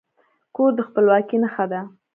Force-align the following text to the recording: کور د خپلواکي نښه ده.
کور 0.55 0.71
د 0.77 0.79
خپلواکي 0.87 1.37
نښه 1.43 1.65
ده. 1.71 1.81